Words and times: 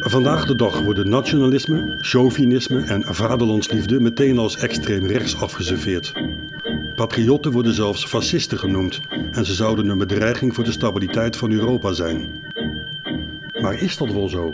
Vandaag 0.00 0.46
de 0.46 0.54
dag 0.56 0.80
worden 0.80 1.08
nationalisme, 1.08 1.94
chauvinisme 1.98 2.80
en 2.80 3.14
vaderlandsliefde 3.14 4.00
meteen 4.00 4.38
als 4.38 4.56
extreem 4.56 5.06
rechts 5.06 5.40
afgeserveerd. 5.40 6.12
Patriotten 6.94 7.52
worden 7.52 7.74
zelfs 7.74 8.06
fascisten 8.06 8.58
genoemd 8.58 9.00
en 9.30 9.44
ze 9.44 9.54
zouden 9.54 9.88
een 9.88 9.98
bedreiging 9.98 10.54
voor 10.54 10.64
de 10.64 10.72
stabiliteit 10.72 11.36
van 11.36 11.50
Europa 11.50 11.92
zijn. 11.92 12.42
Maar 13.60 13.82
is 13.82 13.96
dat 13.96 14.12
wel 14.12 14.28
zo? 14.28 14.52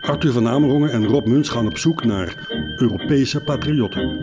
Arthur 0.00 0.32
van 0.32 0.48
Amerongen 0.48 0.90
en 0.92 1.06
Rob 1.06 1.26
Muns 1.26 1.48
gaan 1.48 1.66
op 1.66 1.78
zoek 1.78 2.04
naar 2.04 2.34
Europese 2.76 3.40
patriotten. 3.40 4.19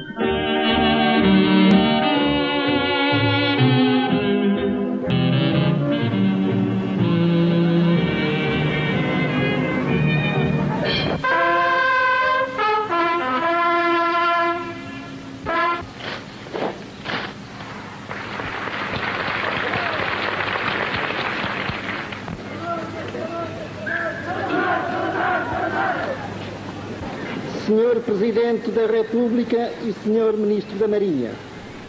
Senhor 27.68 27.96
Presidente 27.96 28.72
da 28.72 28.86
República 28.86 29.70
e 29.86 29.94
Senhor 30.04 30.38
Ministro 30.38 30.78
da 30.78 30.88
Marinha. 30.88 31.30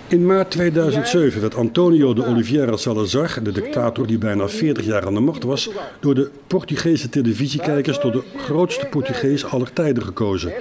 In 0.08 0.26
maart 0.26 0.50
2007 0.50 1.40
werd 1.40 1.54
Antonio 1.54 2.14
de 2.14 2.26
Oliveira 2.26 2.76
Salazar, 2.76 3.42
de 3.42 3.52
dictator 3.52 4.06
die 4.06 4.18
bijna 4.18 4.48
40 4.48 4.84
jaar 4.84 5.06
aan 5.06 5.14
de 5.14 5.20
macht 5.20 5.42
was, 5.42 5.70
door 6.00 6.14
de 6.14 6.30
Portugese 6.46 7.08
televisiekijkers 7.08 7.98
tot 7.98 8.12
de 8.12 8.22
grootste 8.36 8.86
Portugees 8.86 9.44
aller 9.44 9.72
tijden 9.72 10.02
gekozen. 10.02 10.52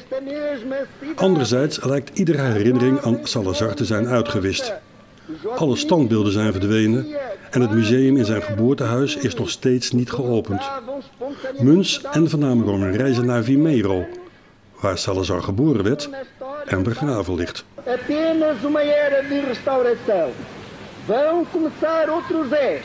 Anderzijds 1.16 1.84
lijkt 1.84 2.18
iedere 2.20 2.42
herinnering 2.42 3.00
aan 3.02 3.20
Salazar 3.24 3.74
te 3.74 3.86
zijn 3.86 4.08
uitgewist. 4.08 4.74
Alle 5.56 5.76
standbeelden 5.76 6.32
zijn 6.32 6.52
verdwenen 6.52 7.08
en 7.52 7.62
het 7.62 7.72
museum 7.72 8.18
in 8.18 8.26
zijn 8.26 8.42
geboortehuis 8.42 9.16
is 9.16 9.36
nog 9.36 9.50
steeds 9.50 9.92
niet 9.92 10.12
geopend. 10.12 10.62
Muns 11.60 12.02
en 12.12 12.30
Van 12.30 12.46
Amerongen 12.46 12.98
reizen 12.98 13.26
naar 13.26 13.44
Vimeiro, 13.44 14.06
waar 14.80 14.98
Salazar 14.98 15.42
geboren 15.42 15.84
werd 15.84 16.10
en 16.66 16.84
begraven 16.84 17.36
ligt. 17.36 17.66
Apenas 17.86 18.64
uma 18.64 18.82
era 18.82 19.22
de 19.22 19.40
restauração. 19.40 20.32
Vão 21.06 21.46
começar 21.52 22.10
outros 22.10 22.50
dez, 22.50 22.82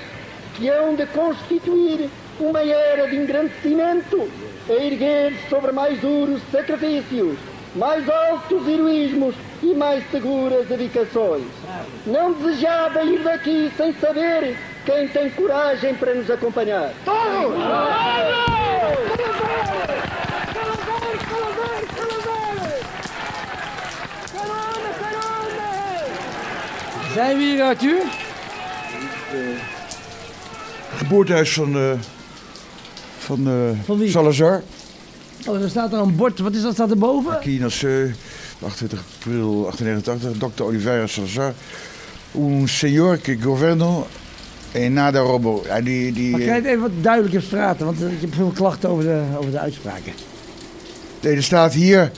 que 0.54 0.70
hão 0.70 0.94
de 0.94 1.06
constituir 1.06 2.08
uma 2.38 2.60
era 2.60 3.08
de 3.08 3.16
engrandecimento, 3.16 4.28
a 4.68 4.72
erguer 4.72 5.32
sobre 5.48 5.72
mais 5.72 6.00
duros 6.00 6.40
sacrifícios, 6.52 7.36
mais 7.74 8.08
altos 8.08 8.68
heroísmos 8.68 9.34
e 9.62 9.74
mais 9.74 10.04
seguras 10.10 10.66
dedicações. 10.68 11.46
Não 12.06 12.32
desejava 12.32 13.02
ir 13.02 13.22
daqui 13.22 13.70
sem 13.76 13.92
saber 13.94 14.56
quem 14.84 15.08
tem 15.08 15.30
coragem 15.30 15.94
para 15.94 16.14
nos 16.14 16.30
acompanhar. 16.30 16.92
Todos! 17.04 18.51
Zijn 27.14 27.36
we 27.36 27.42
hier, 27.42 27.62
Arthur? 27.62 28.02
geboortehuis 30.96 31.52
van, 31.52 31.76
eh, 31.76 31.92
van, 33.18 33.48
eh, 33.48 33.84
Van 33.84 33.98
wie? 33.98 34.10
Salazar. 34.10 34.62
Oh, 35.46 35.62
er 35.62 35.70
staat 35.70 35.92
er 35.92 35.98
een 35.98 36.16
bord. 36.16 36.38
Wat 36.38 36.54
is 36.54 36.62
dat? 36.62 36.72
Staat 36.72 36.90
erboven? 36.90 37.58
Nasceu, 37.60 38.10
28 38.62 39.02
april 39.18 39.66
1889, 39.66 40.50
Dr. 40.50 40.62
Oliveira 40.62 41.06
Salazar. 41.06 41.52
Un 42.34 42.68
senhor 42.68 43.18
que 43.18 43.38
governo 43.42 44.06
en 44.72 44.92
nada 44.92 45.20
robo. 45.20 45.62
Ja, 45.66 45.80
die, 45.80 46.12
die, 46.12 46.30
Maar 46.30 46.40
eh, 46.40 46.46
kan 46.46 46.54
je 46.54 46.60
het 46.60 46.70
even 46.70 46.80
wat 46.80 47.02
duidelijker 47.02 47.42
praten? 47.42 47.86
Want 47.86 48.02
eh, 48.02 48.12
ik 48.12 48.20
heb 48.20 48.34
veel 48.34 48.52
klachten 48.54 48.88
over 48.88 49.04
de, 49.04 49.22
over 49.38 49.50
de 49.50 49.58
uitspraken. 49.58 50.12
Nee, 51.20 51.36
er 51.36 51.42
staat 51.42 51.72
hier. 51.72 52.10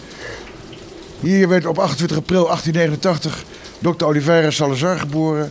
Hier 1.21 1.49
werd 1.49 1.67
op 1.67 1.79
28 1.79 2.17
april 2.17 2.45
1889 2.45 3.45
Dr. 3.79 4.05
Oliveira 4.05 4.51
Salazar 4.51 4.99
geboren. 4.99 5.51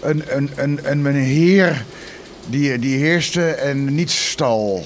Een, 0.00 0.22
een, 0.28 0.50
een, 0.56 0.78
een, 0.82 1.04
een 1.04 1.14
heer 1.14 1.84
die, 2.46 2.78
die 2.78 2.98
heerste 2.98 3.50
en 3.50 3.94
niet 3.94 4.10
stal. 4.10 4.82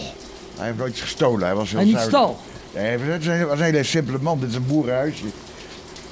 Hij 0.56 0.66
heeft 0.66 0.78
nooit 0.78 0.98
gestolen. 0.98 1.46
Hij 1.46 1.54
was 1.54 1.70
heel 1.70 1.80
En 1.80 1.86
niet 1.86 1.94
zuinig. 1.94 2.18
stal. 2.18 2.38
Nee, 2.74 2.84
hij 2.84 2.98
was 2.98 3.26
een, 3.26 3.50
een 3.50 3.60
hele 3.60 3.82
simpele 3.82 4.18
man. 4.20 4.40
Dit 4.40 4.48
is 4.48 4.54
een 4.54 4.66
boerenhuisje. 4.66 5.24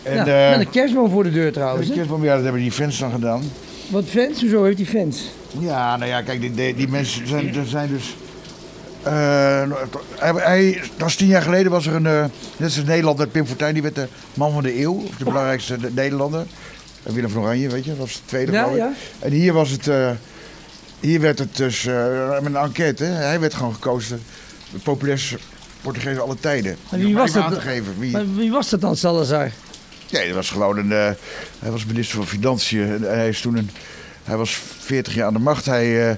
En, 0.03 0.15
ja, 0.15 0.51
eh, 0.51 0.57
met 0.57 0.67
een 0.67 0.73
kerstboom 0.73 1.11
voor 1.11 1.23
de 1.23 1.31
deur 1.31 1.53
trouwens. 1.53 1.89
je 1.89 2.05
van, 2.05 2.23
ja, 2.23 2.35
dat 2.35 2.43
hebben 2.43 2.63
die 2.63 2.73
fans 2.73 2.99
dan 2.99 3.11
gedaan. 3.11 3.43
Wat 3.91 4.05
fans? 4.05 4.41
Hoezo 4.41 4.65
heeft 4.65 4.79
hij 4.79 4.87
fans? 4.87 5.23
Ja, 5.59 5.97
nou 5.97 6.11
ja, 6.11 6.23
kijk, 6.23 6.41
die, 6.41 6.55
die, 6.55 6.75
die 6.75 6.89
mensen 6.89 7.27
zijn, 7.29 7.67
zijn 7.67 7.89
dus. 7.89 8.17
Eh, 9.05 9.71
hij, 10.19 10.33
hij, 10.35 10.73
dat 10.81 10.91
was 10.99 11.15
tien 11.17 11.27
jaar 11.27 11.43
geleden 11.43 11.71
was 11.73 11.87
er 11.87 11.95
een. 11.95 12.07
eh 12.07 12.21
net 12.57 12.77
als 12.77 12.85
Nederlander, 12.85 13.27
Pim 13.29 13.47
Fortuyn, 13.47 13.73
die 13.73 13.83
werd 13.83 13.95
de 13.95 14.07
man 14.35 14.53
van 14.53 14.63
de 14.63 14.81
eeuw. 14.81 15.03
De 15.19 15.25
belangrijkste 15.25 15.77
Nederlander. 15.95 16.47
En 17.03 17.15
Willem 17.15 17.31
van 17.31 17.43
Oranje, 17.43 17.69
weet 17.69 17.85
je, 17.85 17.91
dat 17.91 17.99
was 17.99 18.13
de 18.13 18.19
tweede. 18.25 18.53
Ja. 18.53 18.93
En 19.19 19.33
hier 19.33 19.53
was 19.53 19.71
het. 19.71 19.89
eh, 19.89 20.11
hier 21.01 21.21
werd 21.21 21.39
het 21.39 21.57
dus. 21.57 21.87
eh, 21.87 22.31
met 22.31 22.45
een 22.45 22.57
enquête, 22.57 23.05
hè. 23.05 23.11
hij 23.13 23.41
werd 23.41 23.55
gewoon 23.55 23.75
gekozen. 23.75 24.23
De 24.73 24.79
populairste 24.79 25.37
Portugees 25.83 26.19
alle 26.19 26.37
tijden. 26.41 26.77
En 26.91 26.99
wie 26.99 27.15
was 27.15 27.33
dat? 27.33 27.43
aan 27.43 27.53
te 27.53 27.61
geven. 27.61 27.95
Wie, 27.99 28.11
Maar 28.13 28.35
wie 28.35 28.51
was 28.51 28.69
dat 28.71 28.81
dan, 28.81 28.97
Salazar? 28.97 29.51
Nee, 30.11 30.27
dat 30.27 30.35
was 30.37 30.51
gewoon 30.51 30.77
een. 30.79 30.93
eh, 30.93 31.11
hij 31.59 31.71
was 31.71 31.85
minister 31.85 32.17
van 32.17 32.27
Financiën. 32.27 32.91
En 32.93 33.03
hij 33.03 33.29
is 33.29 33.41
toen 33.41 33.57
een. 33.57 33.71
Hij 34.25 34.37
was 34.37 34.59
40 34.81 35.15
jaar 35.15 35.27
aan 35.27 35.33
de 35.33 35.39
macht. 35.39 35.67
Hij. 35.67 36.09
eh, 36.11 36.17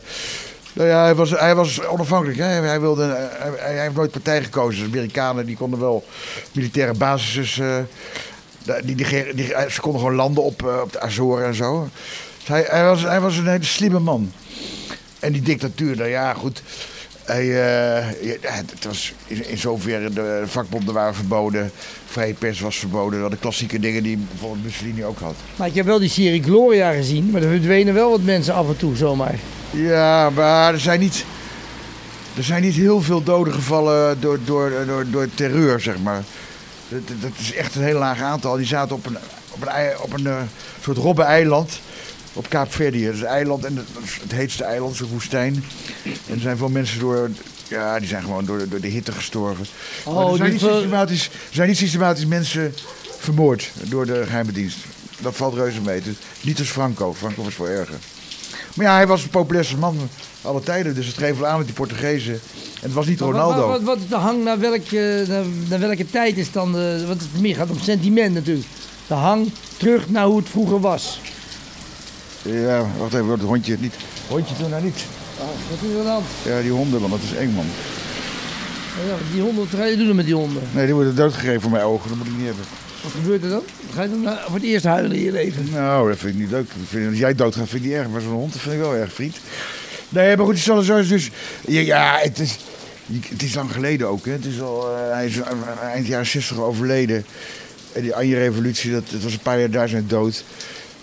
nou 0.76 0.88
ja, 0.88 1.02
hij 1.02 1.14
was, 1.14 1.30
hij 1.30 1.54
was 1.54 1.86
onafhankelijk. 1.86 2.38
Hè? 2.38 2.44
Hij, 2.44 2.80
wilde, 2.80 3.04
eh, 3.04 3.42
hij, 3.42 3.50
hij 3.74 3.82
heeft 3.82 3.94
nooit 3.94 4.10
partij 4.10 4.42
gekozen. 4.44 4.82
De 4.82 4.88
Amerikanen 4.98 5.46
die 5.46 5.56
konden 5.56 5.80
wel 5.80 6.04
militaire 6.52 6.94
bases. 6.94 7.58
eh, 7.58 7.76
die, 8.84 8.94
die, 8.94 9.06
die, 9.06 9.34
die- 9.34 9.54
ze 9.70 9.80
konden 9.80 10.00
gewoon 10.00 10.16
landen 10.16 10.42
op, 10.42 10.62
eh, 10.66 10.80
op 10.82 10.92
de 10.92 11.00
Azoren 11.00 11.46
en 11.46 11.54
zo. 11.54 11.88
Dus 12.38 12.48
hij, 12.48 12.64
hij, 12.68 12.84
was, 12.84 13.02
hij 13.02 13.20
was 13.20 13.36
een 13.36 13.46
hele 13.48 13.64
slimme 13.64 13.98
man. 13.98 14.32
En 15.20 15.32
die 15.32 15.42
dictatuur, 15.42 15.96
nou 15.96 16.08
ja, 16.08 16.34
goed. 16.34 16.62
Hij, 17.24 17.44
eh, 17.96 18.06
het 18.42 18.84
was 18.84 19.12
in, 19.26 19.58
zoverre 19.58 20.10
de 20.10 20.42
vakbonden 20.46 20.94
waren 20.94 21.14
verboden, 21.14 21.70
vrije 22.06 22.34
pers 22.34 22.60
was 22.60 22.76
verboden. 22.76 23.14
We 23.14 23.20
hadden 23.20 23.38
klassieke 23.38 23.78
dingen 23.80 24.02
die 24.02 24.16
bijvoorbeeld 24.30 24.64
Mussolini 24.64 25.04
ook 25.04 25.18
had. 25.18 25.34
Maar 25.56 25.66
ik 25.68 25.74
heb 25.74 25.86
wel 25.86 25.98
die 25.98 26.08
serie 26.08 26.42
Gloria 26.42 26.92
gezien, 26.92 27.30
maar 27.30 27.42
er 27.42 27.48
verdwenen 27.48 27.94
wel 27.94 28.10
wat 28.10 28.20
mensen 28.22 28.54
af 28.54 28.68
en 28.68 28.76
toe 28.76 28.96
zomaar. 28.96 29.34
Ja, 29.76 30.30
maar 30.30 30.72
er 30.72 30.80
zijn 30.80 31.00
niet, 31.00 31.24
er 32.36 32.44
zijn 32.44 32.62
niet 32.62 32.74
heel 32.74 33.02
veel 33.02 33.22
doden 33.22 33.52
gevallen 33.52 34.20
door, 34.20 34.38
door, 34.44 34.72
door, 34.86 35.10
door 35.10 35.28
terreur, 35.34 35.80
zeg 35.80 35.98
maar. 35.98 36.24
Dat, 36.88 37.00
dat 37.20 37.30
is 37.38 37.54
echt 37.54 37.74
een 37.74 37.82
heel 37.82 37.98
laag 37.98 38.20
aantal. 38.20 38.56
Die 38.56 38.66
zaten 38.66 38.96
op 38.96 39.06
een, 39.06 39.16
op 39.50 39.62
een, 39.62 39.98
op 40.00 40.12
een 40.12 40.26
eh, 40.26 40.36
soort 40.80 40.96
robben-eiland 40.96 41.80
op 42.32 42.48
Kaap 42.48 42.72
Verde. 42.72 43.04
Dat 43.04 43.14
is 43.14 43.20
een 43.20 43.26
eiland 43.26 43.64
en 43.64 43.86
is 44.02 44.18
het 44.22 44.32
heetste 44.32 44.64
eiland, 44.64 44.96
zo'n 44.96 45.08
woestijn. 45.08 45.64
En 46.04 46.34
er 46.34 46.40
zijn 46.40 46.56
veel 46.56 46.68
mensen 46.68 46.98
door, 46.98 47.30
ja, 47.68 47.98
die 47.98 48.08
zijn 48.08 48.22
gewoon 48.22 48.44
door, 48.44 48.68
door 48.68 48.80
de 48.80 48.88
hitte 48.88 49.12
gestorven. 49.12 49.66
Oh, 50.04 50.30
er, 50.30 50.36
zijn 50.36 50.50
niet 50.50 50.60
systematisch, 50.60 51.26
er 51.26 51.54
zijn 51.54 51.68
niet 51.68 51.76
systematisch 51.76 52.26
mensen 52.26 52.74
vermoord 53.18 53.70
door 53.82 54.06
de 54.06 54.22
geheime 54.26 54.52
dienst. 54.52 54.78
Dat 55.20 55.36
valt 55.36 55.54
reuze 55.54 55.80
mee. 55.80 56.00
Dus 56.00 56.14
niet 56.40 56.58
als 56.58 56.70
Franco. 56.70 57.14
Franco 57.14 57.42
was 57.42 57.54
veel 57.54 57.68
erger. 57.68 57.98
Maar 58.76 58.86
ja, 58.86 58.94
hij 58.94 59.06
was 59.06 59.22
de 59.22 59.28
populairste 59.28 59.76
man 59.76 60.08
alle 60.42 60.60
tijden. 60.60 60.94
Dus 60.94 61.06
het 61.06 61.18
geeft 61.18 61.38
wel 61.38 61.48
aan 61.48 61.58
met 61.58 61.66
die 61.66 61.74
Portugezen. 61.74 62.32
En 62.32 62.40
het 62.80 62.92
was 62.92 63.06
niet 63.06 63.20
Maar 63.20 63.28
Ronaldo. 63.28 63.68
Wat, 63.68 63.82
wat, 63.82 63.98
wat 63.98 64.08
de 64.08 64.14
hang 64.14 64.44
naar 64.44 64.58
welke, 64.58 65.24
naar, 65.28 65.44
naar 65.68 65.80
welke 65.80 66.06
tijd 66.10 66.36
is 66.36 66.52
dan, 66.52 66.72
de, 66.72 67.04
want 67.06 67.20
het 67.20 67.40
meer 67.40 67.54
gaat 67.54 67.70
om 67.70 67.78
sentiment 67.78 68.34
natuurlijk. 68.34 68.66
De 69.06 69.14
hang 69.14 69.50
terug 69.76 70.10
naar 70.10 70.24
hoe 70.24 70.38
het 70.38 70.48
vroeger 70.48 70.80
was. 70.80 71.20
Ja, 72.42 72.86
wacht 72.98 73.14
even, 73.14 73.28
dat 73.28 73.40
hondje 73.40 73.76
niet. 73.80 73.94
Hondje 74.28 74.54
doe 74.58 74.68
nou 74.68 74.82
niet. 74.82 75.04
Wat 75.70 75.90
is 75.90 75.96
er 75.96 76.04
dan? 76.04 76.22
Ja, 76.44 76.60
die 76.60 76.70
honden, 76.70 77.00
man, 77.00 77.10
dat 77.10 77.22
is 77.22 77.34
eng, 77.34 77.52
man. 77.54 77.66
Ja, 79.08 79.16
die 79.32 79.42
honden, 79.42 79.64
wat 79.70 79.80
ga 79.80 79.84
je 79.84 79.96
doen 79.96 80.16
met 80.16 80.24
die 80.24 80.34
honden? 80.34 80.62
Nee, 80.72 80.84
die 80.84 80.94
worden 80.94 81.16
doodgegeven 81.16 81.60
voor 81.60 81.70
mijn 81.70 81.84
ogen. 81.84 82.08
Dat 82.08 82.18
moet 82.18 82.26
ik 82.26 82.36
niet 82.36 82.46
hebben. 82.46 82.64
Wat 83.06 83.14
gebeurt 83.14 83.42
er 83.42 83.50
dan? 83.50 83.62
Ga 83.94 84.02
je 84.02 84.08
dan 84.08 84.38
voor 84.44 84.54
het 84.54 84.62
eerst 84.62 84.84
huilen 84.84 85.16
in 85.16 85.22
je 85.22 85.32
leven? 85.32 85.70
Nou, 85.72 86.08
dat 86.08 86.18
vind 86.18 86.34
ik 86.34 86.40
niet 86.40 86.50
leuk. 86.50 86.64
Ik 86.64 86.88
vind, 86.88 87.08
als 87.08 87.18
jij 87.18 87.34
doodgaat, 87.34 87.68
vind 87.68 87.84
ik 87.84 87.88
niet 87.88 87.98
erg. 87.98 88.08
Maar 88.08 88.20
zo'n 88.20 88.32
hond, 88.32 88.52
dat 88.52 88.62
vind 88.62 88.74
ik 88.74 88.80
wel 88.80 88.94
erg, 88.94 89.12
vriend. 89.12 89.36
Nee, 90.08 90.36
maar 90.36 90.46
goed, 90.46 90.58
Salazar 90.58 90.98
is 90.98 91.08
dus... 91.08 91.30
Ja, 91.66 92.18
het 92.22 92.38
is... 92.38 92.58
het 93.28 93.42
is 93.42 93.54
lang 93.54 93.72
geleden 93.72 94.08
ook. 94.08 94.24
Hè. 94.24 94.32
Het 94.32 94.44
is 94.44 94.60
al, 94.60 94.96
eh, 94.96 95.12
hij 95.12 95.26
is 95.26 95.40
eind 95.82 96.06
jaren 96.06 96.26
60 96.26 96.58
overleden. 96.58 97.24
En 97.92 98.02
die 98.02 98.14
Anje-revolutie, 98.14 98.92
dat, 98.92 99.10
dat 99.10 99.22
was 99.22 99.32
een 99.32 99.38
paar 99.38 99.58
jaar 99.58 99.70
daar 99.70 99.88
zijn 99.88 100.06
dood. 100.06 100.44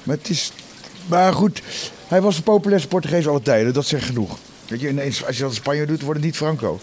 Maar 0.04 0.18
het 0.18 0.30
is... 0.30 0.52
Maar 1.06 1.34
goed, 1.34 1.62
hij 2.08 2.22
was 2.22 2.36
de 2.36 2.44
populairste 2.44 2.88
Portugees 2.88 3.28
aller 3.28 3.42
tijden. 3.42 3.74
Dat 3.74 3.86
zegt 3.86 4.06
genoeg. 4.06 4.38
Weet 4.74 4.82
je, 4.82 4.90
ineens, 4.90 5.26
als 5.26 5.36
je 5.36 5.42
dat 5.42 5.52
in 5.52 5.58
Spanje 5.58 5.86
doet, 5.86 6.02
wordt 6.02 6.18
het 6.20 6.26
niet 6.28 6.36
Franco. 6.38 6.80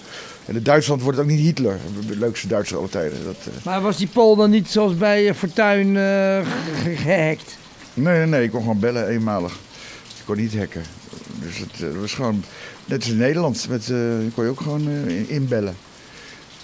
En 0.46 0.56
in 0.56 0.62
Duitsland 0.62 1.02
wordt 1.02 1.18
het 1.18 1.26
ook 1.26 1.32
niet 1.32 1.40
Hitler. 1.44 1.78
De 2.08 2.18
leukste 2.18 2.46
Duitser 2.46 2.76
aller 2.76 2.88
tijden. 2.90 3.24
Dat, 3.24 3.36
eh, 3.44 3.64
Maar 3.64 3.80
was 3.80 3.96
die 3.96 4.06
Pool 4.06 4.36
dan 4.36 4.50
niet 4.50 4.68
zoals 4.68 4.96
bij 4.96 5.28
eh, 5.28 5.34
Fortuyn 5.34 5.96
eh, 5.96 6.46
ge- 6.82 6.96
gehackt? 6.96 7.56
Nee, 7.94 8.16
nee, 8.16 8.26
nee. 8.26 8.42
Ik 8.44 8.50
kon 8.50 8.60
gewoon 8.60 8.78
bellen 8.78 9.08
eenmalig. 9.08 9.52
Ik 9.52 10.22
kon 10.24 10.36
niet 10.36 10.56
hacken. 10.56 10.82
Dus 11.42 11.58
het 11.58 11.82
eh, 11.92 12.00
was 12.00 12.12
gewoon... 12.14 12.44
Net 12.84 12.98
als 13.02 13.10
in 13.10 13.16
Nederland. 13.16 13.66
Met, 13.68 13.90
eh, 13.90 13.96
kon 14.34 14.44
je 14.44 14.50
ook 14.50 14.60
gewoon 14.60 14.88
eh, 14.88 15.16
in- 15.16 15.28
inbellen. 15.28 15.76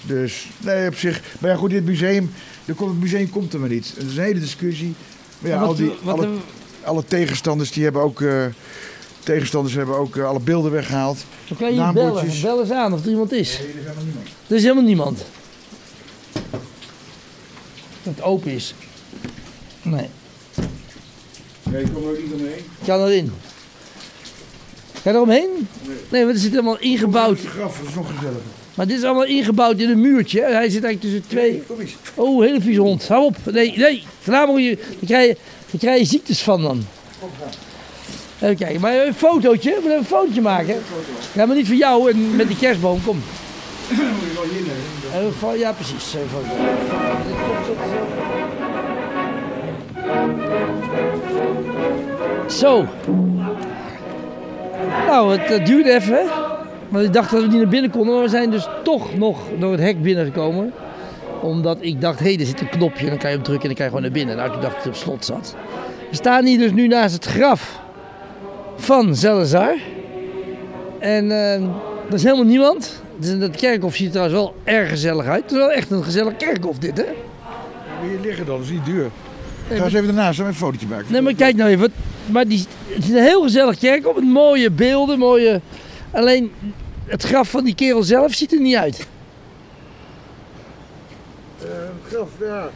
Dus, 0.02 0.48
nee, 0.60 0.88
op 0.88 0.94
zich... 0.96 1.20
Maar 1.40 1.50
ja, 1.50 1.56
goed, 1.56 1.70
dit 1.70 1.84
museum... 1.84 2.32
Komt, 2.76 2.90
het 2.90 3.00
museum 3.00 3.30
komt 3.30 3.52
er 3.52 3.60
maar 3.60 3.68
niet. 3.68 3.92
Het 3.96 4.06
is 4.10 4.16
een 4.16 4.22
hele 4.22 4.40
discussie. 4.40 4.94
Maar 5.38 5.50
ja, 5.50 5.60
al 5.60 5.74
die, 5.74 5.92
wat 6.02 6.16
alle, 6.18 6.28
alle 6.82 7.04
tegenstanders, 7.04 7.70
die 7.72 7.84
hebben 7.84 8.02
ook... 8.02 8.20
eh, 8.20 8.44
tegenstanders 9.26 9.74
hebben 9.74 9.96
ook 9.96 10.16
eh, 10.16 10.24
alle 10.28 10.40
beelden 10.40 10.70
weggehaald. 10.72 11.24
Dan 11.48 11.56
kan 11.56 11.68
je 11.68 11.74
bellen. 11.76 11.94
Naambordjes. 11.94 12.40
Bel 12.40 12.60
eens 12.60 12.70
aan 12.70 12.92
of 12.92 13.04
er 13.04 13.10
iemand 13.10 13.32
is. 13.32 13.58
Nee, 13.58 13.68
er 13.68 13.76
is 13.76 13.82
helemaal 13.82 14.04
niemand. 14.04 14.28
Er 14.48 14.56
is 14.56 14.62
helemaal 14.62 14.84
niemand. 14.84 15.24
Dat 18.02 18.14
het 18.14 18.22
open 18.22 18.50
is. 18.50 18.74
Nee, 19.82 20.08
Nee, 21.62 21.82
ik 21.82 21.92
kom 21.94 22.02
er 22.02 22.08
ook 22.10 22.18
niet 22.22 22.32
omheen. 22.32 22.58
ik 22.58 22.86
kan 22.86 23.00
erin. 23.00 23.32
Ga 25.02 25.10
je 25.10 25.16
eromheen? 25.16 25.68
Nee, 26.08 26.22
want 26.24 26.34
er 26.34 26.40
zit 26.40 26.50
helemaal 26.50 26.78
ingebouwd. 26.78 27.40
Die 27.40 27.48
graf, 27.48 27.78
dat 27.78 27.88
is 27.88 27.94
nog 27.94 28.06
gezelliger. 28.06 28.42
Maar 28.74 28.86
dit 28.86 28.96
is 28.98 29.02
allemaal 29.04 29.24
ingebouwd 29.24 29.78
in 29.78 29.90
een 29.90 30.00
muurtje. 30.00 30.40
hè. 30.40 30.46
Hij 30.52 30.70
zit 30.70 30.84
eigenlijk 30.84 31.00
tussen 31.00 31.28
twee. 31.30 31.62
Kom 31.66 31.80
eens. 31.80 31.94
Oh, 32.14 32.40
hele 32.42 32.60
vieze 32.60 32.80
hond. 32.80 33.08
Hou 33.08 33.24
op. 33.24 33.36
Nee, 33.52 33.76
nee. 33.76 34.02
Vandaar 34.20 34.46
moet 34.46 34.62
je. 34.62 34.76
Dan 34.76 35.06
krijg 35.06 35.26
je, 35.26 35.36
dan 35.70 35.80
krijg 35.80 35.98
je 36.00 36.04
ziektes 36.06 36.42
van 36.42 36.62
dan. 36.62 36.86
Even 38.40 38.56
kijken. 38.56 38.80
Maar 38.80 39.06
een 39.06 39.14
fotootje. 39.14 39.70
We 39.70 39.80
moeten 39.80 39.98
een 39.98 40.04
fotootje 40.04 40.40
maken. 40.40 40.76
Ja, 41.32 41.46
maar 41.46 41.56
niet 41.56 41.66
voor 41.66 41.76
jou 41.76 42.10
en 42.10 42.36
met 42.36 42.48
die 42.48 42.56
kerstboom. 42.56 43.04
Kom. 43.04 43.22
Ja, 45.56 45.72
precies. 45.72 46.14
Zo. 52.58 52.86
Nou, 55.06 55.38
het 55.38 55.66
duurde 55.66 55.92
even. 55.92 56.18
Want 56.88 57.04
ik 57.04 57.12
dacht 57.12 57.30
dat 57.30 57.40
we 57.40 57.46
niet 57.46 57.56
naar 57.56 57.68
binnen 57.68 57.90
konden. 57.90 58.14
Maar 58.14 58.22
we 58.22 58.28
zijn 58.28 58.50
dus 58.50 58.68
toch 58.84 59.14
nog 59.14 59.38
door 59.58 59.72
het 59.72 59.80
hek 59.80 60.02
binnengekomen 60.02 60.72
omdat 61.42 61.78
ik 61.80 62.00
dacht, 62.00 62.18
hé, 62.18 62.24
hey, 62.24 62.40
er 62.40 62.46
zit 62.46 62.60
een 62.60 62.68
knopje, 62.68 63.08
dan 63.08 63.18
kan 63.18 63.30
je 63.30 63.36
hem 63.36 63.44
drukken 63.44 63.68
en 63.70 63.74
dan 63.76 63.76
kan 63.76 63.84
je 63.84 63.90
gewoon 63.90 64.02
naar 64.02 64.10
binnen. 64.10 64.36
Nou, 64.36 64.50
toen 64.52 64.60
dacht 64.60 64.76
ik 64.76 64.82
dat 64.82 64.84
het 64.84 64.94
op 64.94 65.00
slot 65.02 65.24
zat. 65.24 65.56
We 66.10 66.16
staan 66.16 66.44
hier 66.44 66.58
dus 66.58 66.72
nu 66.72 66.86
naast 66.86 67.14
het 67.14 67.24
graf 67.24 67.80
van 68.76 69.16
Salazar. 69.16 69.74
En 70.98 71.30
eh, 71.30 71.62
er 72.08 72.14
is 72.14 72.22
helemaal 72.22 72.44
niemand. 72.44 73.02
Dus 73.16 73.38
dat 73.38 73.56
kerkhof 73.56 73.94
ziet 73.94 74.06
er 74.06 74.12
trouwens 74.12 74.36
wel 74.36 74.74
erg 74.74 74.88
gezellig 74.88 75.26
uit. 75.26 75.42
Het 75.42 75.52
is 75.52 75.58
wel 75.58 75.72
echt 75.72 75.90
een 75.90 76.04
gezellig 76.04 76.36
kerkhof 76.36 76.78
dit, 76.78 76.96
hè? 76.96 77.04
Je 78.10 78.20
liggen 78.22 78.46
dan? 78.46 78.56
Dat 78.56 78.64
is 78.64 78.72
niet 78.72 78.84
duur. 78.84 79.10
Ga 79.68 79.84
eens 79.84 79.94
even 79.94 80.08
ernaast, 80.08 80.38
even 80.38 80.50
een 80.50 80.56
fotootje 80.56 80.86
maken. 80.86 81.12
Nee, 81.12 81.20
maar 81.20 81.34
kijk 81.34 81.56
nou 81.56 81.70
even. 81.70 81.92
Maar 82.26 82.48
die, 82.48 82.66
het 82.88 83.04
is 83.04 83.10
een 83.10 83.22
heel 83.22 83.42
gezellig 83.42 83.78
kerkhof 83.78 84.14
met 84.14 84.24
mooie 84.24 84.70
beelden, 84.70 85.18
mooie... 85.18 85.60
Alleen 86.10 86.52
het 87.04 87.22
graf 87.22 87.50
van 87.50 87.64
die 87.64 87.74
kerel 87.74 88.02
zelf 88.02 88.32
ziet 88.32 88.52
er 88.52 88.60
niet 88.60 88.76
uit. 88.76 89.06
graf, 92.08 92.28
ja. 92.40 92.68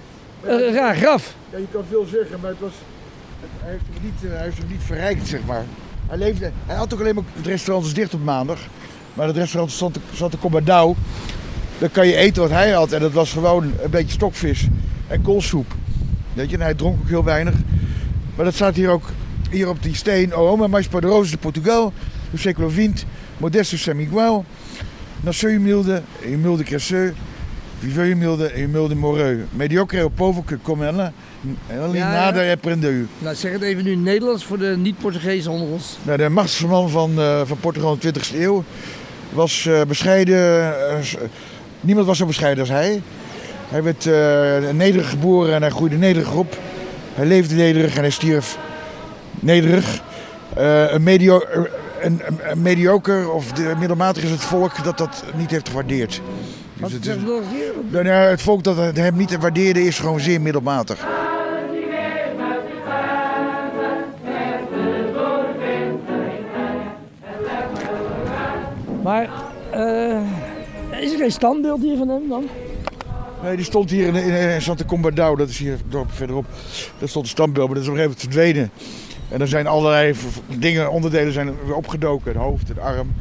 Een 0.43 0.73
raar 0.73 0.97
graf. 0.97 1.35
Ja, 1.50 1.58
je 1.58 1.67
kan 1.73 1.85
veel 1.88 2.05
zeggen, 2.05 2.41
maar 2.41 2.50
het 2.50 2.61
was, 2.61 2.73
hij, 3.61 3.70
heeft 3.70 3.82
hem 3.93 4.02
niet, 4.02 4.25
eh, 4.25 4.37
hij 4.37 4.44
heeft 4.44 4.58
hem 4.58 4.67
niet 4.69 4.82
verrijkt, 4.82 5.29
zeg 5.29 5.44
maar. 5.47 5.64
Hij, 6.10 6.18
leefde, 6.18 6.50
hij 6.66 6.76
had 6.76 6.94
ook 6.94 7.00
alleen 7.00 7.14
maar, 7.14 7.24
het 7.32 7.46
restaurant 7.46 7.86
is 7.86 7.94
dicht 7.94 8.14
op 8.14 8.24
maandag, 8.24 8.58
maar 9.14 9.26
het 9.26 9.36
restaurant 9.36 9.72
zat 9.72 9.98
zat 10.14 10.30
te 10.30 10.38
Combadau. 10.38 10.94
Daar 11.78 11.88
kan 11.88 12.06
je 12.06 12.16
eten 12.16 12.42
wat 12.42 12.50
hij 12.50 12.70
had 12.70 12.92
en 12.92 13.00
dat 13.00 13.12
was 13.12 13.32
gewoon 13.32 13.64
een 13.82 13.90
beetje 13.90 14.12
stokvis 14.12 14.68
en 15.06 15.22
koolsoep. 15.22 15.74
Weet 16.32 16.50
je, 16.50 16.56
en 16.56 16.62
hij 16.62 16.74
dronk 16.74 17.00
ook 17.00 17.08
heel 17.08 17.24
weinig. 17.24 17.54
Maar 18.36 18.44
dat 18.44 18.54
staat 18.54 18.74
hier 18.74 18.88
ook, 18.88 19.10
hier 19.50 19.68
op 19.68 19.82
die 19.82 19.94
steen. 19.94 20.36
Oh, 20.36 20.58
maar 20.58 20.70
mais 20.70 20.88
de 20.88 21.38
Portugal, 21.40 21.92
do 22.30 22.38
século 22.38 22.68
XX, 22.68 23.04
modesto 23.38 23.76
sem 23.76 24.00
igual. 24.00 24.44
Nasceu 25.20 25.50
humilde, 25.50 26.02
humilde 26.20 26.62
cresceu, 26.62 27.12
viveu 27.80 28.04
humilde, 28.04 28.94
moreu. 28.94 29.46
Mediocre 29.52 30.04
o 30.04 30.10
povo 30.10 30.42
que 30.42 30.56
come 30.56 30.84
ela, 30.84 31.12
nada 31.68 32.44
ja. 32.44 32.52
aprendeu. 32.52 33.06
Nou, 33.18 33.34
zeg 33.34 33.52
het 33.52 33.62
even 33.62 33.84
nu 33.84 33.90
in 33.90 33.96
het 33.96 34.06
Nederlands 34.06 34.44
voor 34.44 34.58
de 34.58 34.76
niet-Portugezen 34.76 35.50
onder 35.50 35.68
ons. 35.68 35.98
Nou, 36.02 36.18
de 36.18 36.28
machtigste 36.28 36.66
man 36.66 36.88
van, 36.88 37.18
eh, 37.18 37.40
van 37.44 37.58
Portugal 37.60 37.92
in 37.92 37.98
de 38.12 38.20
20e 38.20 38.40
eeuw 38.40 38.64
was 39.32 39.66
eh, 39.66 39.80
bescheiden. 39.88 40.74
eh, 40.98 41.04
niemand 41.80 42.06
was 42.06 42.18
zo 42.18 42.26
bescheiden 42.26 42.60
als 42.60 42.72
hij. 42.72 43.02
Hij 43.68 43.82
werd 43.82 44.04
nederig 44.74 45.10
geboren 45.10 45.54
en 45.54 45.60
hij 45.60 45.70
groeide 45.70 45.96
nederig 45.96 46.34
op. 46.34 46.58
Hij 47.14 47.26
leefde 47.26 47.54
nederig 47.54 47.94
en 47.94 48.00
hij 48.00 48.10
stierf 48.10 48.58
nederig. 49.40 50.02
Een, 50.54 51.02
medio, 51.02 51.42
een, 51.50 51.68
een, 52.00 52.20
een 52.50 52.62
mediocre 52.62 53.28
of 53.28 53.52
de, 53.52 53.74
middelmatig 53.78 54.22
is 54.22 54.30
het 54.30 54.40
volk 54.40 54.84
dat 54.84 54.98
dat 54.98 55.24
niet 55.36 55.50
heeft 55.50 55.68
gewaardeerd. 55.68 56.20
Dus 56.80 56.92
het, 56.92 57.06
is, 57.06 57.16
nou 57.90 58.04
ja, 58.04 58.20
het 58.20 58.42
volk 58.42 58.64
dat 58.64 58.76
het 58.76 58.96
hem 58.96 59.16
niet 59.16 59.36
waardeerde 59.36 59.82
is 59.82 59.98
gewoon 59.98 60.20
zeer 60.20 60.40
middelmatig. 60.40 61.06
Maar 69.02 69.28
eh, 69.70 71.00
is 71.00 71.12
er 71.12 71.18
geen 71.18 71.32
standbeeld 71.32 71.80
hier 71.80 71.96
van 71.96 72.08
hem 72.08 72.28
dan? 72.28 72.44
Nee, 73.42 73.56
die 73.56 73.64
stond 73.64 73.90
hier 73.90 74.06
in, 74.06 74.14
in, 74.14 74.50
in 74.50 74.62
Santa 74.62 75.34
dat 75.34 75.48
is 75.48 75.58
hier 75.58 75.78
dorp 75.88 76.12
verderop. 76.12 76.44
Daar 76.98 77.08
stond 77.08 77.24
een 77.24 77.30
standbeeld, 77.30 77.66
maar 77.66 77.74
dat 77.74 77.84
is 77.84 77.90
op 77.90 77.96
een 77.96 78.00
gegeven 78.00 78.28
moment 78.30 78.52
verdwenen. 78.52 78.70
En 79.28 79.40
er 79.40 79.48
zijn 79.48 79.66
allerlei 79.66 80.14
dingen, 80.58 80.90
onderdelen 80.90 81.32
zijn 81.32 81.54
weer 81.64 81.74
opgedoken. 81.74 82.32
Het 82.32 82.40
hoofd, 82.40 82.68
het 82.68 82.78
arm. 82.78 83.12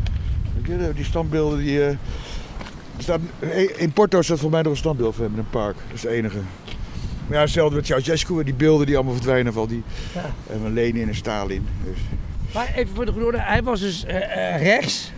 Die 0.96 1.06
standbeelden 1.06 1.60
die... 1.60 1.80
eh, 3.00 3.04
staat, 3.04 3.20
in 3.78 3.92
Porto 3.92 4.22
staat 4.22 4.40
voor 4.40 4.50
mij 4.50 4.62
nog 4.62 4.72
een 4.72 4.78
standbeeld 4.78 5.16
van 5.16 5.24
hem 5.24 5.34
in 5.34 5.40
een 5.40 5.50
park. 5.50 5.76
Dat 5.76 5.96
is 5.96 6.04
het 6.04 6.12
enige. 6.12 6.38
Maar 7.28 7.38
ja, 7.38 7.44
hetzelfde 7.44 7.76
met 7.76 7.86
Ceausescu, 7.86 8.44
die 8.44 8.54
beelden 8.54 8.86
die 8.86 8.96
allemaal 8.96 9.14
verdwijnen 9.14 9.54
van 9.54 9.68
die... 9.68 9.84
Ja. 10.14 10.26
En 10.54 10.66
een 10.66 10.74
Lenin 10.74 11.08
en 11.08 11.16
Stalin. 11.16 11.68
Dus. 11.84 11.98
Maar 12.54 12.74
even 12.76 12.96
voor 12.96 13.06
de 13.06 13.12
goede 13.12 13.26
orde, 13.26 13.42
hij 13.42 13.64
was 13.64 13.80
dus 13.80 14.06
eh, 14.06 14.56
eh, 14.56 14.62
rechts. 14.62 15.12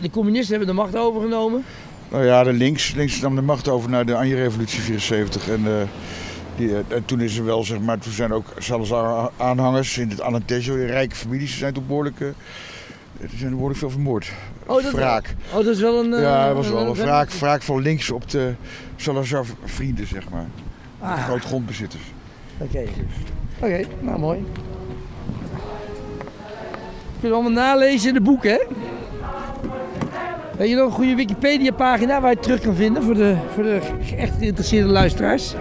De, 0.00 0.10
communisten 0.10 0.56
hebben 0.56 0.76
de 0.76 0.82
macht 0.82 0.96
overgenomen. 0.96 1.64
Nou 2.12 2.24
ja, 2.24 2.44
de 2.44 2.52
links, 2.52 2.94
links 2.94 3.20
nam 3.20 3.34
de 3.34 3.42
macht 3.42 3.68
over 3.68 3.90
naar 3.90 4.06
de 4.06 4.16
Anje-revolutie 4.16 4.80
74. 4.80 5.48
En, 5.48 5.66
eh, 5.66 5.88
die, 6.56 6.74
en 6.88 7.04
toen 7.04 7.20
is 7.20 7.36
er 7.36 7.44
wel, 7.44 7.64
zeg 7.64 7.80
maar, 7.80 7.98
toen 7.98 8.12
zijn 8.12 8.32
ook 8.32 8.46
Salazar-aanhangers 8.58 9.98
in 9.98 10.08
het 10.08 10.20
Alentejo, 10.20 10.76
de 10.76 10.86
rijke 10.86 11.16
families, 11.16 11.58
zijn 11.58 11.72
toen 11.72 11.86
behoorlijk, 11.86 12.20
eh, 12.20 12.28
er 13.22 13.38
zijn 13.38 13.50
behoorlijk 13.50 13.78
veel 13.78 13.90
vermoord. 13.90 14.32
Oh, 14.66 14.82
dat 14.82 14.92
wraak. 14.92 15.34
Oh, 15.50 15.54
dat 15.54 15.66
is 15.66 15.80
wel 15.80 16.04
een... 16.04 16.12
eh, 16.14 16.22
ja, 16.22 16.46
het 16.46 16.56
was 16.56 16.68
wel 16.68 16.80
een 16.80 16.86
een- 16.88 16.94
wraak, 16.94 17.30
wraak 17.30 17.62
van 17.62 17.80
links 17.80 18.10
op 18.10 18.30
de 18.30 18.52
Salazar-vrienden, 18.96 20.06
zeg 20.06 20.28
maar. 20.30 20.46
De 21.00 21.04
Ah, 21.06 21.24
grote 21.24 21.46
grondbezitters. 21.46 22.02
oké. 22.58 22.82
Oké, 23.60 23.80
nou 24.00 24.18
mooi. 24.18 24.44
Kun 27.20 27.28
je 27.28 27.34
allemaal 27.34 27.52
nalezen 27.52 28.08
in 28.08 28.14
de 28.14 28.20
boeken, 28.20 28.50
hè? 28.50 28.58
Weet 30.56 30.68
je 30.68 30.74
nog 30.76 30.86
een 30.86 30.92
goede 30.92 31.14
Wikipedia-pagina 31.14 32.20
waar 32.20 32.30
je 32.30 32.34
het 32.36 32.42
terug 32.44 32.60
kan 32.60 32.74
vinden 32.74 33.02
voor 33.02 33.14
de, 33.14 33.36
voor 33.54 33.62
de 33.62 33.80
echt 34.16 34.32
geïnteresseerde 34.38 34.88
luisteraars? 34.88 35.54